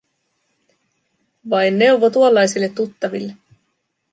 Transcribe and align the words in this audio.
Vain 1.49 1.77
neuvo 1.79 2.09
tuollaisille 2.09 2.69
tuttaville. 2.69 3.37